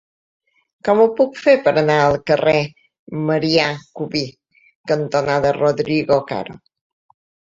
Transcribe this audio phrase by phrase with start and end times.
[0.87, 2.55] Com ho puc fer per anar al carrer
[3.27, 3.67] Marià
[3.99, 4.23] Cubí
[4.93, 6.57] cantonada Rodrigo Caro?